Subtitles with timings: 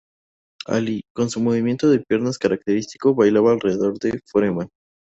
[0.65, 4.67] Ali, con su movimiento de piernas característico bailaba alrededor de Foreman.